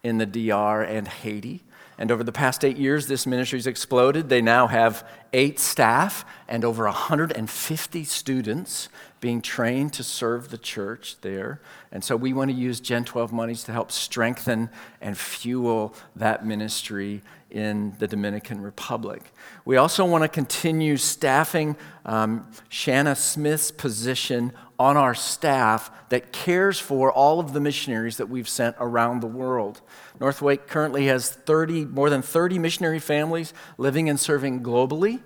in 0.02 0.18
the 0.18 0.26
DR 0.26 0.82
and 0.82 1.06
Haiti. 1.06 1.62
And 1.98 2.10
over 2.10 2.22
the 2.22 2.32
past 2.32 2.64
eight 2.64 2.76
years, 2.76 3.06
this 3.06 3.26
ministry 3.26 3.58
has 3.58 3.66
exploded. 3.66 4.28
They 4.28 4.42
now 4.42 4.66
have 4.66 5.08
eight 5.32 5.58
staff 5.58 6.24
and 6.46 6.64
over 6.64 6.84
150 6.84 8.04
students 8.04 8.88
being 9.20 9.40
trained 9.40 9.92
to 9.94 10.02
serve 10.02 10.50
the 10.50 10.58
church 10.58 11.16
there. 11.22 11.60
And 11.90 12.04
so 12.04 12.14
we 12.14 12.32
want 12.32 12.50
to 12.50 12.56
use 12.56 12.80
Gen 12.80 13.04
12 13.04 13.32
monies 13.32 13.64
to 13.64 13.72
help 13.72 13.90
strengthen 13.90 14.68
and 15.00 15.16
fuel 15.16 15.94
that 16.14 16.44
ministry 16.44 17.22
in 17.50 17.94
the 17.98 18.06
Dominican 18.06 18.60
Republic. 18.60 19.32
We 19.64 19.76
also 19.76 20.04
want 20.04 20.22
to 20.22 20.28
continue 20.28 20.96
staffing 20.96 21.76
um, 22.04 22.46
Shanna 22.68 23.16
Smith's 23.16 23.70
position 23.70 24.52
on 24.78 24.96
our 24.96 25.14
staff 25.14 25.90
that 26.08 26.32
cares 26.32 26.78
for 26.78 27.10
all 27.10 27.40
of 27.40 27.52
the 27.52 27.60
missionaries 27.60 28.18
that 28.18 28.28
we've 28.28 28.48
sent 28.48 28.76
around 28.78 29.20
the 29.20 29.26
world. 29.26 29.80
Northwake 30.20 30.66
currently 30.66 31.06
has 31.06 31.30
30, 31.30 31.86
more 31.86 32.10
than 32.10 32.22
30 32.22 32.58
missionary 32.58 32.98
families 32.98 33.54
living 33.78 34.08
and 34.08 34.20
serving 34.20 34.62
globally. 34.62 35.22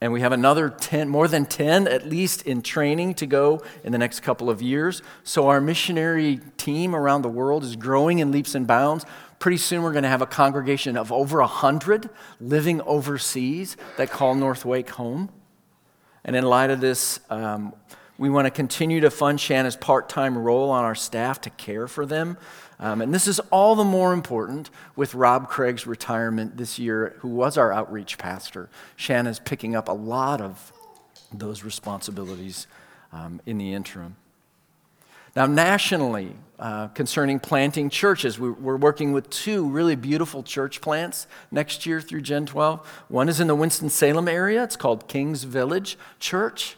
And 0.00 0.12
we 0.12 0.20
have 0.20 0.32
another 0.32 0.68
10, 0.68 1.08
more 1.08 1.28
than 1.28 1.46
10 1.46 1.88
at 1.88 2.06
least 2.06 2.42
in 2.42 2.62
training 2.62 3.14
to 3.14 3.26
go 3.26 3.62
in 3.84 3.92
the 3.92 3.98
next 3.98 4.20
couple 4.20 4.50
of 4.50 4.60
years. 4.60 5.02
So 5.22 5.48
our 5.48 5.60
missionary 5.60 6.40
team 6.56 6.94
around 6.94 7.22
the 7.22 7.28
world 7.28 7.64
is 7.64 7.76
growing 7.76 8.18
in 8.18 8.30
leaps 8.30 8.54
and 8.54 8.66
bounds. 8.66 9.06
Pretty 9.38 9.56
soon 9.56 9.82
we're 9.82 9.92
going 9.92 10.02
to 10.02 10.08
have 10.08 10.22
a 10.22 10.26
congregation 10.26 10.96
of 10.96 11.10
over 11.12 11.40
100 11.40 12.10
living 12.40 12.80
overseas 12.82 13.76
that 13.96 14.10
call 14.10 14.34
Northwake 14.34 14.90
home. 14.90 15.30
And 16.24 16.34
in 16.34 16.44
light 16.44 16.70
of 16.70 16.80
this, 16.80 17.20
um, 17.30 17.74
we 18.16 18.30
want 18.30 18.46
to 18.46 18.50
continue 18.50 19.00
to 19.00 19.10
fund 19.10 19.40
Shanna's 19.40 19.76
part 19.76 20.08
time 20.08 20.38
role 20.38 20.70
on 20.70 20.84
our 20.84 20.94
staff 20.94 21.40
to 21.42 21.50
care 21.50 21.88
for 21.88 22.06
them. 22.06 22.36
Um, 22.78 23.00
and 23.00 23.14
this 23.14 23.26
is 23.26 23.40
all 23.50 23.74
the 23.74 23.84
more 23.84 24.12
important 24.12 24.70
with 24.96 25.14
Rob 25.14 25.48
Craig's 25.48 25.86
retirement 25.86 26.56
this 26.56 26.78
year, 26.78 27.16
who 27.18 27.28
was 27.28 27.56
our 27.56 27.72
outreach 27.72 28.18
pastor. 28.18 28.68
Shanna's 28.96 29.38
picking 29.38 29.74
up 29.76 29.88
a 29.88 29.92
lot 29.92 30.40
of 30.40 30.72
those 31.32 31.64
responsibilities 31.64 32.66
um, 33.12 33.40
in 33.46 33.58
the 33.58 33.72
interim. 33.72 34.16
Now, 35.36 35.46
nationally, 35.46 36.32
uh, 36.60 36.88
concerning 36.88 37.40
planting 37.40 37.90
churches, 37.90 38.38
we, 38.38 38.50
we're 38.50 38.76
working 38.76 39.12
with 39.12 39.30
two 39.30 39.68
really 39.68 39.96
beautiful 39.96 40.44
church 40.44 40.80
plants 40.80 41.26
next 41.50 41.86
year 41.86 42.00
through 42.00 42.20
Gen 42.20 42.46
12. 42.46 42.86
One 43.08 43.28
is 43.28 43.40
in 43.40 43.48
the 43.48 43.56
Winston-Salem 43.56 44.28
area. 44.28 44.62
It's 44.62 44.76
called 44.76 45.08
Kings 45.08 45.42
Village 45.42 45.98
Church. 46.20 46.76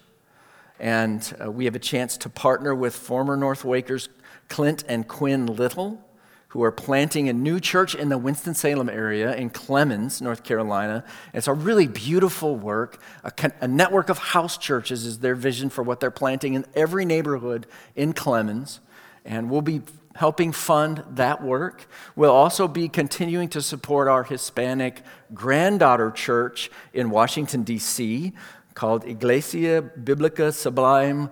And 0.79 1.37
uh, 1.43 1.51
we 1.51 1.65
have 1.65 1.75
a 1.75 1.81
chance 1.81 2.17
to 2.19 2.29
partner 2.29 2.75
with 2.75 2.95
former 2.95 3.37
North 3.37 3.63
Wakers 3.63 4.09
Clint 4.49 4.85
and 4.89 5.09
Quinn 5.09 5.47
Little, 5.47 6.03
who 6.49 6.63
are 6.63 6.73
planting 6.73 7.29
a 7.29 7.33
new 7.33 7.61
church 7.61 7.95
in 7.95 8.09
the 8.09 8.19
Winston-Salem 8.19 8.89
area 8.89 9.35
in 9.35 9.51
Clemmons, 9.51 10.23
North 10.23 10.45
Carolina. 10.45 11.05
It's 11.35 11.49
a 11.49 11.53
really 11.53 11.87
beautiful 11.87 12.57
work. 12.57 13.01
A, 13.25 13.53
a, 13.61 13.69
network 13.69 14.09
of 14.09 14.19
house 14.19 14.57
churches 14.57 15.05
is 15.05 15.19
their 15.19 15.35
vision 15.35 15.69
for 15.69 15.83
what 15.83 16.01
they're 16.01 16.11
planting 16.11 16.55
in 16.55 16.65
every 16.75 17.05
neighborhood 17.05 17.67
in 17.95 18.13
Clemmons. 18.13 18.79
And 19.25 19.51
we'll 19.51 19.63
be 19.63 19.83
helping 20.17 20.51
fund 20.51 21.05
that 21.11 21.43
work. 21.43 21.87
We'll 22.15 22.33
also 22.33 22.67
be 22.67 22.89
continuing 22.89 23.49
to 23.51 23.63
support 23.63 24.09
our 24.09 24.25
Hispanic 24.25 25.03
granddaughter 25.35 26.11
church 26.11 26.71
in 26.93 27.11
Washington, 27.11 27.63
D.C., 27.63 28.33
called 28.77 29.05
Iglesia 29.07 29.83
Biblica 29.83 30.53
Sublime 30.53 31.31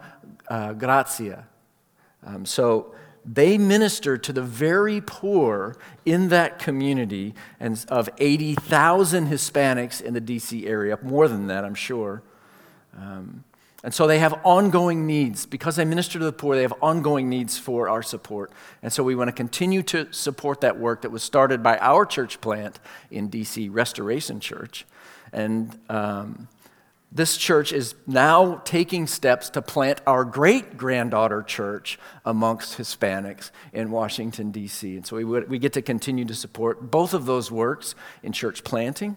uh, 0.49 0.73
Gracia. 0.73 1.47
Um, 2.25 2.47
so 2.47 2.95
they 3.25 3.59
minister 3.59 4.17
to 4.17 4.33
the 4.33 4.43
very 4.43 5.03
poor 5.03 5.77
in 6.07 6.31
that 6.31 6.59
community 6.59 7.35
and 7.61 7.85
of 7.89 8.09
80,000 8.19 9.29
Hispanics 9.29 10.01
in 10.01 10.15
the 10.15 10.23
DC 10.23 10.67
area, 10.67 10.99
more 11.03 11.29
than 11.29 11.47
that, 11.49 11.65
I'm 11.65 11.75
sure. 11.75 12.23
Um, 12.97 13.45
and 13.83 13.93
so 13.93 14.07
they 14.07 14.21
have 14.21 14.41
ongoing 14.43 15.07
needs. 15.07 15.45
Because 15.45 15.77
they 15.77 15.85
minister 15.85 16.19
to 16.19 16.25
the 16.25 16.33
poor, 16.33 16.57
they 16.57 16.63
have 16.63 16.73
ongoing 16.81 17.29
needs 17.29 17.59
for 17.59 17.91
our 17.91 18.03
support. 18.03 18.51
And 18.83 18.91
so 18.91 19.03
we 19.03 19.15
want 19.15 19.29
to 19.29 19.33
continue 19.33 19.83
to 19.85 20.11
support 20.11 20.63
that 20.63 20.79
work 20.79 21.03
that 21.03 21.11
was 21.11 21.23
started 21.23 21.63
by 21.63 21.77
our 21.77 22.07
church 22.07 22.41
plant 22.41 22.81
in 23.11 23.29
DC, 23.29 23.69
Restoration 23.71 24.41
Church. 24.41 24.87
And 25.31 25.79
um, 25.91 26.49
this 27.15 27.37
church 27.37 27.73
is 27.73 27.95
now 28.09 28.61
taking 28.65 29.07
steps 29.07 29.49
to 29.51 29.63
plant 29.63 30.01
our 30.05 30.25
great 30.25 30.77
granddaughter 30.77 31.45
church 31.45 31.97
amongst 32.25 32.77
Hispanics 32.77 33.53
in 33.73 33.93
Washington, 33.93 34.51
D.C. 34.51 34.97
And 34.97 35.07
so 35.07 35.17
we, 35.17 35.25
we 35.25 35.59
get 35.61 35.75
to 35.75 35.83
continue 35.83 36.25
to 36.25 36.35
support 36.35 36.91
both 36.91 37.15
of 37.15 37.25
those 37.25 37.53
works 37.53 37.95
in 38.25 38.33
church 38.33 38.65
planting. 38.65 39.17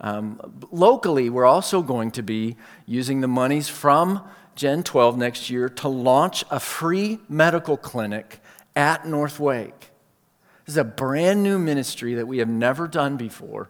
Um, 0.00 0.40
locally, 0.72 1.28
we're 1.28 1.44
also 1.44 1.82
going 1.82 2.12
to 2.12 2.22
be 2.22 2.56
using 2.86 3.20
the 3.20 3.28
monies 3.28 3.68
from 3.68 4.26
Gen 4.54 4.82
12 4.82 5.18
next 5.18 5.50
year 5.50 5.68
to 5.68 5.88
launch 5.88 6.44
a 6.50 6.58
free 6.58 7.18
medical 7.28 7.76
clinic 7.76 8.40
at 8.74 9.06
North 9.06 9.38
Wake. 9.38 9.90
This 10.64 10.74
is 10.74 10.76
a 10.78 10.84
brand 10.84 11.42
new 11.42 11.58
ministry 11.58 12.14
that 12.14 12.26
we 12.26 12.38
have 12.38 12.48
never 12.48 12.88
done 12.88 13.18
before. 13.18 13.68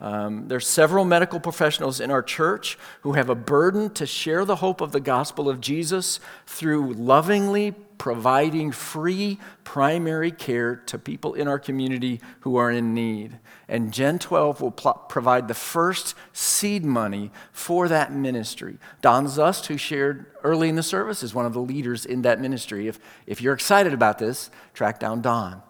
Um, 0.00 0.48
there's 0.48 0.66
several 0.66 1.04
medical 1.04 1.40
professionals 1.40 2.00
in 2.00 2.10
our 2.10 2.22
church 2.22 2.76
who 3.02 3.12
have 3.12 3.30
a 3.30 3.34
burden 3.34 3.90
to 3.90 4.06
share 4.06 4.44
the 4.44 4.56
hope 4.56 4.80
of 4.80 4.92
the 4.92 5.00
gospel 5.00 5.48
of 5.48 5.60
Jesus 5.60 6.20
through 6.46 6.94
lovingly 6.94 7.74
providing 7.96 8.72
free 8.72 9.38
primary 9.62 10.30
care 10.30 10.76
to 10.76 10.98
people 10.98 11.34
in 11.34 11.46
our 11.46 11.58
community 11.58 12.20
who 12.40 12.56
are 12.56 12.70
in 12.70 12.92
need. 12.92 13.38
And 13.68 13.92
Gen 13.92 14.18
12 14.18 14.60
will 14.60 14.72
pl- 14.72 15.00
provide 15.08 15.48
the 15.48 15.54
first 15.54 16.14
seed 16.32 16.84
money 16.84 17.30
for 17.52 17.88
that 17.88 18.12
ministry. 18.12 18.78
Don 19.00 19.26
Zust, 19.26 19.66
who 19.66 19.78
shared 19.78 20.26
early 20.42 20.68
in 20.68 20.76
the 20.76 20.82
service, 20.82 21.22
is 21.22 21.34
one 21.34 21.46
of 21.46 21.54
the 21.54 21.60
leaders 21.60 22.04
in 22.04 22.22
that 22.22 22.40
ministry. 22.40 22.88
If, 22.88 22.98
if 23.26 23.40
you're 23.40 23.54
excited 23.54 23.94
about 23.94 24.18
this, 24.18 24.50
track 24.74 24.98
down 24.98 25.22
Don 25.22 25.62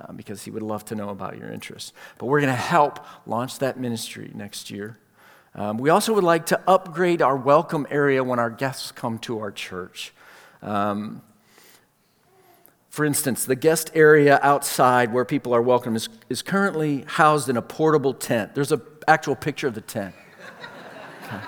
uh, 0.00 0.12
because 0.12 0.44
he 0.44 0.50
would 0.50 0.62
love 0.62 0.84
to 0.86 0.94
know 0.94 1.10
about 1.10 1.36
your 1.36 1.50
interests. 1.50 1.92
But 2.18 2.26
we're 2.26 2.40
going 2.40 2.52
to 2.52 2.60
help 2.60 3.04
launch 3.26 3.58
that 3.58 3.78
ministry 3.78 4.30
next 4.34 4.70
year. 4.70 4.98
Um, 5.54 5.78
we 5.78 5.90
also 5.90 6.14
would 6.14 6.24
like 6.24 6.46
to 6.46 6.60
upgrade 6.66 7.20
our 7.20 7.36
welcome 7.36 7.86
area 7.90 8.22
when 8.22 8.38
our 8.38 8.50
guests 8.50 8.92
come 8.92 9.18
to 9.20 9.40
our 9.40 9.50
church. 9.50 10.12
Um, 10.62 11.22
for 12.88 13.04
instance, 13.04 13.44
the 13.44 13.56
guest 13.56 13.90
area 13.94 14.38
outside 14.42 15.12
where 15.12 15.24
people 15.24 15.54
are 15.54 15.62
welcome 15.62 15.96
is, 15.96 16.08
is 16.28 16.42
currently 16.42 17.04
housed 17.06 17.48
in 17.48 17.56
a 17.56 17.62
portable 17.62 18.14
tent. 18.14 18.54
There's 18.54 18.72
an 18.72 18.82
actual 19.06 19.36
picture 19.36 19.66
of 19.66 19.74
the 19.74 19.80
tent. 19.80 20.14
Okay. 21.24 21.40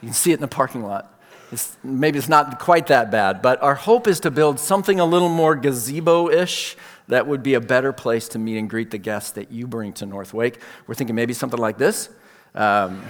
You 0.00 0.06
can 0.06 0.14
see 0.14 0.30
it 0.30 0.34
in 0.34 0.40
the 0.40 0.46
parking 0.46 0.84
lot. 0.84 1.17
It's, 1.50 1.76
maybe 1.82 2.18
it's 2.18 2.28
not 2.28 2.58
quite 2.58 2.88
that 2.88 3.10
bad, 3.10 3.40
but 3.40 3.62
our 3.62 3.74
hope 3.74 4.06
is 4.06 4.20
to 4.20 4.30
build 4.30 4.60
something 4.60 5.00
a 5.00 5.04
little 5.04 5.30
more 5.30 5.54
gazebo 5.54 6.28
ish 6.28 6.76
that 7.08 7.26
would 7.26 7.42
be 7.42 7.54
a 7.54 7.60
better 7.60 7.92
place 7.92 8.28
to 8.28 8.38
meet 8.38 8.58
and 8.58 8.68
greet 8.68 8.90
the 8.90 8.98
guests 8.98 9.30
that 9.32 9.50
you 9.50 9.66
bring 9.66 9.94
to 9.94 10.06
North 10.06 10.34
Wake. 10.34 10.60
We're 10.86 10.94
thinking 10.94 11.16
maybe 11.16 11.32
something 11.32 11.58
like 11.58 11.78
this, 11.78 12.10
um, 12.54 13.02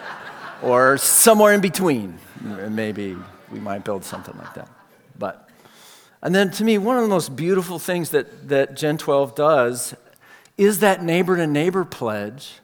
or 0.62 0.98
somewhere 0.98 1.54
in 1.54 1.60
between. 1.60 2.18
Maybe 2.42 3.16
we 3.52 3.60
might 3.60 3.84
build 3.84 4.04
something 4.04 4.36
like 4.36 4.54
that. 4.54 4.68
But 5.16 5.48
And 6.22 6.34
then 6.34 6.50
to 6.52 6.64
me, 6.64 6.78
one 6.78 6.96
of 6.96 7.02
the 7.02 7.08
most 7.08 7.36
beautiful 7.36 7.78
things 7.78 8.10
that, 8.10 8.48
that 8.48 8.74
Gen 8.74 8.98
12 8.98 9.36
does 9.36 9.94
is 10.58 10.80
that 10.80 11.04
neighbor 11.04 11.36
to 11.36 11.46
neighbor 11.46 11.84
pledge 11.84 12.54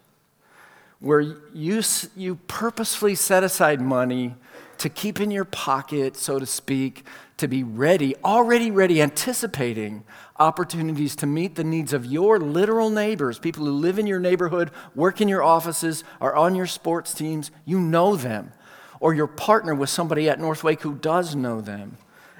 where 0.99 1.21
you, 1.21 1.83
you 2.17 2.37
purposefully 2.47 3.15
set 3.15 3.45
aside 3.45 3.81
money 3.81 4.35
to 4.83 4.89
keep 4.89 5.21
in 5.21 5.31
your 5.31 5.45
pocket, 5.45 6.17
so 6.17 6.41
to 6.41 6.47
speak, 6.47 7.05
to 7.37 7.47
be 7.47 7.63
ready, 7.63 8.17
already 8.25 8.69
ready, 8.73 9.01
anticipating 9.01 10.03
opportunities 10.41 11.15
to 11.15 11.25
meet 11.25 11.55
the 11.55 11.63
needs 11.63 11.93
of 11.93 12.05
your 12.05 12.41
literal 12.41 12.91
neighbors, 12.91 13.39
people 13.39 13.65
who 13.65 13.71
live 13.71 14.01
in 14.01 14.09
your 14.09 14.19
neighborhood, 14.19 14.73
work 14.97 15.21
in 15.21 15.29
your 15.29 15.41
offices, 15.41 16.03
are 16.21 16.35
on 16.35 16.57
your 16.57 16.67
sports 16.67 17.15
teams. 17.15 17.53
You 17.65 17.79
know 17.79 18.17
them. 18.17 18.51
Or 18.99 19.15
you're 19.15 19.29
partner 19.29 19.73
with 19.73 19.89
somebody 19.89 20.29
at 20.29 20.41
Northwake 20.41 20.83
who 20.83 20.95
does 20.95 21.37
know 21.37 21.61
them. 21.61 21.97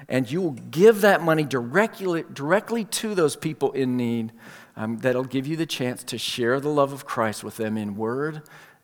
And 0.09 0.29
you 0.29 0.41
will 0.41 0.51
give 0.51 0.99
that 0.99 1.21
money 1.21 1.45
directly, 1.45 2.25
directly 2.33 2.83
to 2.83 3.15
those 3.15 3.37
people 3.37 3.71
in 3.71 3.95
need 3.95 4.33
um, 4.75 4.97
that'll 4.97 5.23
give 5.23 5.47
you 5.47 5.55
the 5.55 5.65
chance 5.65 6.03
to 6.03 6.17
share 6.17 6.59
the 6.59 6.67
love 6.67 6.91
of 6.91 7.05
Christ 7.05 7.41
with 7.41 7.55
them 7.55 7.77
in 7.77 7.95
word 7.95 8.41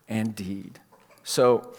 and 0.08 0.34
deed. 0.34 0.80
So, 1.24 1.74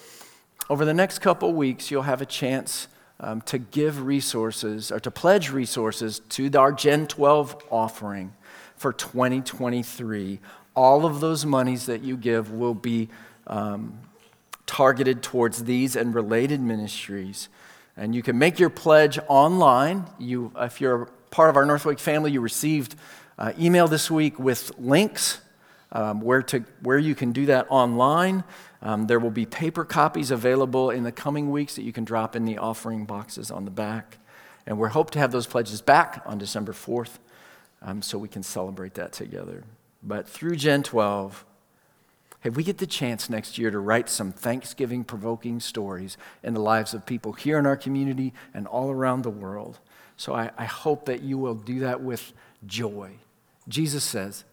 over 0.70 0.84
the 0.84 0.94
next 0.94 1.18
couple 1.18 1.52
weeks, 1.52 1.90
you'll 1.90 2.02
have 2.02 2.22
a 2.22 2.26
chance 2.26 2.86
um, 3.18 3.40
to 3.42 3.58
give 3.58 4.06
resources 4.06 4.92
or 4.92 5.00
to 5.00 5.10
pledge 5.10 5.50
resources 5.50 6.20
to 6.30 6.48
our 6.56 6.70
Gen 6.70 7.08
12 7.08 7.60
offering 7.70 8.32
for 8.76 8.92
2023. 8.92 10.38
All 10.76 11.04
of 11.04 11.18
those 11.18 11.44
monies 11.44 11.86
that 11.86 12.02
you 12.02 12.16
give 12.16 12.52
will 12.52 12.74
be 12.74 13.08
um, 13.48 13.98
targeted 14.64 15.24
towards 15.24 15.64
these 15.64 15.96
and 15.96 16.14
related 16.14 16.60
ministries. 16.60 17.48
And 17.96 18.14
you 18.14 18.22
can 18.22 18.38
make 18.38 18.60
your 18.60 18.70
pledge 18.70 19.18
online. 19.26 20.06
You, 20.20 20.52
if 20.56 20.80
you're 20.80 21.06
part 21.32 21.50
of 21.50 21.56
our 21.56 21.66
Northwake 21.66 21.98
family, 21.98 22.30
you 22.30 22.40
received 22.40 22.94
uh, 23.36 23.52
email 23.58 23.88
this 23.88 24.08
week 24.08 24.38
with 24.38 24.70
links 24.78 25.40
um, 25.90 26.20
where, 26.20 26.42
to, 26.42 26.60
where 26.82 26.98
you 26.98 27.16
can 27.16 27.32
do 27.32 27.46
that 27.46 27.66
online. 27.70 28.44
Um, 28.82 29.06
there 29.06 29.18
will 29.18 29.30
be 29.30 29.46
paper 29.46 29.84
copies 29.84 30.30
available 30.30 30.90
in 30.90 31.04
the 31.04 31.12
coming 31.12 31.50
weeks 31.50 31.76
that 31.76 31.82
you 31.82 31.92
can 31.92 32.04
drop 32.04 32.34
in 32.34 32.44
the 32.44 32.58
offering 32.58 33.04
boxes 33.04 33.50
on 33.50 33.64
the 33.64 33.70
back. 33.70 34.18
And 34.66 34.78
we 34.78 34.88
hope 34.88 35.10
to 35.10 35.18
have 35.18 35.32
those 35.32 35.46
pledges 35.46 35.80
back 35.80 36.22
on 36.24 36.38
December 36.38 36.72
4th 36.72 37.18
um, 37.82 38.02
so 38.02 38.18
we 38.18 38.28
can 38.28 38.42
celebrate 38.42 38.94
that 38.94 39.12
together. 39.12 39.64
But 40.02 40.28
through 40.28 40.56
Gen 40.56 40.82
12, 40.82 41.44
hey, 42.40 42.50
we 42.50 42.62
get 42.62 42.78
the 42.78 42.86
chance 42.86 43.28
next 43.28 43.58
year 43.58 43.70
to 43.70 43.78
write 43.78 44.08
some 44.08 44.32
Thanksgiving 44.32 45.04
provoking 45.04 45.60
stories 45.60 46.16
in 46.42 46.54
the 46.54 46.60
lives 46.60 46.94
of 46.94 47.04
people 47.04 47.32
here 47.34 47.58
in 47.58 47.66
our 47.66 47.76
community 47.76 48.32
and 48.54 48.66
all 48.66 48.90
around 48.90 49.22
the 49.22 49.30
world. 49.30 49.78
So 50.16 50.34
I, 50.34 50.50
I 50.56 50.64
hope 50.64 51.04
that 51.06 51.22
you 51.22 51.36
will 51.36 51.54
do 51.54 51.80
that 51.80 52.00
with 52.00 52.32
joy 52.66 53.16
Jesus 53.70 54.04
says, 54.04 54.44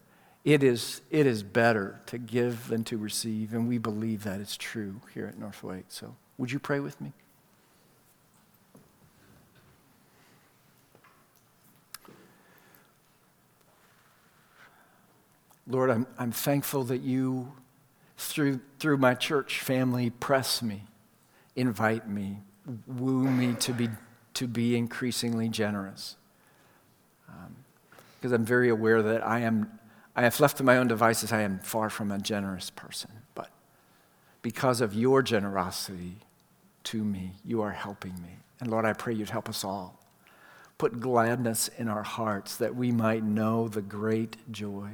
it 0.44 0.64
is, 0.64 1.02
it 1.10 1.28
is 1.28 1.44
better 1.44 2.00
to 2.08 2.18
give 2.18 2.68
than 2.68 2.84
to 2.86 2.98
receive, 2.98 3.54
and 3.54 3.68
we 3.68 3.78
believe 3.78 4.24
that 4.24 4.40
it's 4.40 4.56
true 4.56 5.02
here 5.14 5.28
at 5.28 5.38
North 5.38 5.64
Northwake. 5.64 5.86
So, 5.90 6.16
would 6.38 6.52
you 6.52 6.60
pray 6.60 6.80
with 6.80 7.00
me? 7.02 7.12
Lord, 15.70 15.90
I'm, 15.90 16.08
I'm 16.18 16.32
thankful 16.32 16.86
that 16.86 17.02
you, 17.02 17.52
through, 18.18 18.62
through 18.80 18.98
my 18.98 19.16
church 19.16 19.60
family, 19.60 20.10
press 20.10 20.62
me, 20.62 20.84
invite 21.58 22.08
me, 22.08 22.40
woo 22.86 23.30
me 23.30 23.54
to 23.56 23.74
be, 23.74 23.90
to 24.36 24.48
be 24.48 24.78
increasingly 24.78 25.50
generous 25.50 26.16
um, 27.28 27.56
because 28.16 28.32
I'm 28.32 28.46
very 28.46 28.70
aware 28.70 29.02
that 29.02 29.26
I 29.26 29.40
am, 29.40 29.70
I 30.18 30.24
have 30.24 30.40
left 30.40 30.58
to 30.58 30.64
my 30.64 30.78
own 30.78 30.88
devices, 30.88 31.32
I 31.32 31.44
am 31.44 31.60
far 31.60 31.92
from 31.92 32.12
a 32.12 32.18
generous 32.18 32.72
person. 32.72 33.12
But 33.36 33.52
because 34.42 34.82
of 34.82 34.96
your 34.96 35.22
generosity 35.22 36.16
to 36.86 37.04
me, 37.04 37.34
you 37.46 37.62
are 37.62 37.72
helping 37.72 38.16
me. 38.16 38.40
And 38.60 38.72
Lord, 38.72 38.84
I 38.84 38.94
pray 38.94 39.14
you'd 39.14 39.30
help 39.30 39.48
us 39.48 39.64
all. 39.64 40.00
Put 40.80 41.00
gladness 41.00 41.70
in 41.78 41.88
our 41.88 42.02
hearts 42.02 42.58
that 42.58 42.76
we 42.76 42.92
might 42.92 43.24
know 43.24 43.68
the 43.68 43.82
great 43.82 44.38
joy 44.52 44.90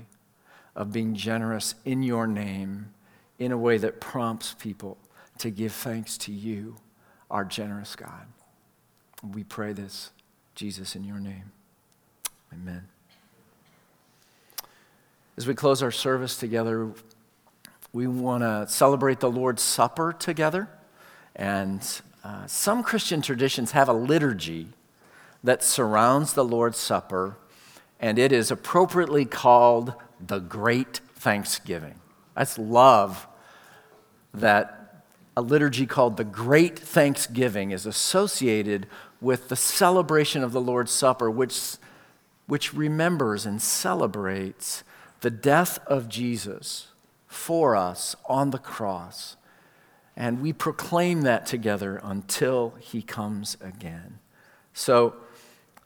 of 0.76 0.92
being 0.92 1.16
generous 1.16 1.76
in 1.86 2.04
your 2.04 2.28
name 2.28 2.94
in 3.40 3.54
a 3.54 3.58
way 3.58 3.78
that 3.78 4.02
prompts 4.02 4.54
people 4.60 4.98
to 5.38 5.50
give 5.50 5.72
thanks 5.72 6.18
to 6.18 6.34
you, 6.34 6.76
our 7.32 7.46
generous 7.46 7.96
God. 7.96 8.28
We 9.24 9.46
pray 9.46 9.72
this, 9.72 10.12
Jesus, 10.54 10.98
in 10.98 11.06
your 11.06 11.20
name. 11.20 11.52
Amen. 12.52 12.93
As 15.36 15.48
we 15.48 15.56
close 15.56 15.82
our 15.82 15.90
service 15.90 16.38
together, 16.38 16.92
we 17.92 18.06
want 18.06 18.44
to 18.44 18.72
celebrate 18.72 19.20
the 19.20 19.32
Lord's 19.32 19.64
Supper 19.64 20.14
together. 20.14 20.70
And 21.36 21.82
uh, 22.24 22.46
some 22.46 22.84
Christian 22.84 23.24
traditions 23.24 23.72
have 23.72 23.90
a 23.90 23.94
liturgy 23.94 24.68
that 25.44 25.64
surrounds 25.64 26.34
the 26.34 26.46
Lord's 26.46 26.78
Supper, 26.78 27.36
and 28.00 28.20
it 28.20 28.32
is 28.32 28.52
appropriately 28.52 29.26
called 29.26 29.96
the 30.24 30.38
Great 30.38 31.02
Thanksgiving. 31.16 31.96
Just 32.38 32.60
love 32.60 33.28
that 34.36 35.04
a 35.36 35.42
liturgy 35.42 35.88
called 35.88 36.18
the 36.18 36.24
Great 36.24 36.78
Thanksgiving 36.78 37.72
is 37.72 37.88
associated 37.88 38.86
with 39.20 39.50
the 39.50 39.56
celebration 39.56 40.44
of 40.44 40.52
the 40.52 40.62
Lord's 40.62 40.92
Supper, 40.92 41.32
which, 41.32 41.78
which 42.46 42.72
remembers 42.72 43.48
and 43.48 43.60
celebrates 43.60 44.84
the 45.24 45.32
death 45.32 45.80
of 45.88 46.10
Jesus 46.10 46.88
for 47.28 47.78
us 47.78 48.14
on 48.26 48.50
the 48.50 48.58
cross. 48.58 49.38
And 50.18 50.42
we 50.42 50.52
proclaim 50.52 51.22
that 51.22 51.46
together 51.46 52.00
until 52.04 52.74
he 52.82 53.02
comes 53.02 53.56
again. 53.62 54.20
So 54.74 55.16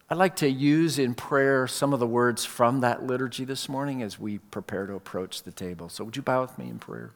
I'd 0.10 0.18
like 0.18 0.38
to 0.38 0.50
use 0.50 0.98
in 0.98 1.14
prayer 1.14 1.68
some 1.68 1.94
of 1.94 2.00
the 2.00 2.08
words 2.08 2.46
from 2.46 2.82
that 2.82 3.04
liturgy 3.06 3.46
this 3.46 3.70
morning 3.70 4.02
as 4.02 4.20
we 4.20 4.40
prepare 4.40 4.88
to 4.88 4.96
approach 4.96 5.44
the 5.44 5.52
table. 5.52 5.88
So 5.88 6.04
would 6.04 6.16
you 6.16 6.24
bow 6.24 6.42
with 6.42 6.58
me 6.58 6.68
in 6.68 6.80
prayer? 6.80 7.12